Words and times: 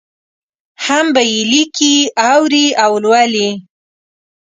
هم 0.85 1.05
به 1.13 1.21
یې 1.31 1.41
لیکي، 1.51 1.95
اوري 2.31 2.67
او 2.83 2.91
لولي. 3.03 3.49